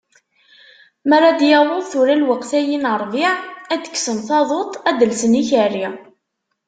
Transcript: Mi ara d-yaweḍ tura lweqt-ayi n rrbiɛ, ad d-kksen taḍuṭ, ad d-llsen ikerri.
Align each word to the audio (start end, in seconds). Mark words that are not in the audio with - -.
Mi 1.07 1.13
ara 1.17 1.29
d-yaweḍ 1.39 1.81
tura 1.91 2.15
lweqt-ayi 2.21 2.77
n 2.79 2.89
rrbiɛ, 3.01 3.33
ad 3.73 3.79
d-kksen 3.83 4.17
taḍuṭ, 4.27 4.71
ad 4.89 4.95
d-llsen 4.99 5.39
ikerri. 5.41 5.87